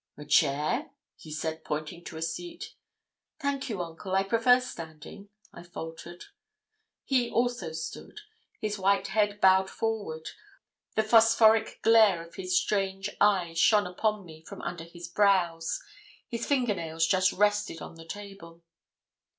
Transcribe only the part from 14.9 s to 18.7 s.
brows his finger nails just rested on the table.